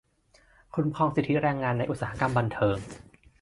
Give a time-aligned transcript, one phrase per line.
[0.75, 2.77] -คุ้มครองสิทธิแรงงานในอุตสาหกรรมบันเทิง